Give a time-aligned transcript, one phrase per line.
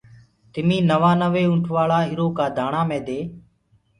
[0.53, 3.19] تميٚ نوآنوي اُنٚٺوآݪا ايٚرو ڪآ دآڻآ مي دي